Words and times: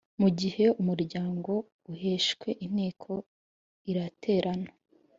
mu 0.19 0.29
gihe 0.39 0.65
umuryango 0.81 1.51
usheshwe 1.91 2.49
inteko 2.65 3.11
iraterana 3.91 4.71